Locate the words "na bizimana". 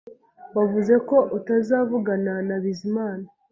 2.47-3.25